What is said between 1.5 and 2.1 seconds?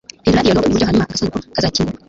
kazakingurwa